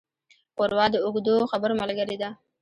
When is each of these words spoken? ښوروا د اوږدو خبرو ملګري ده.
ښوروا 0.55 0.85
د 0.91 0.95
اوږدو 1.05 1.35
خبرو 1.51 1.79
ملګري 1.81 2.15
ده. 2.21 2.29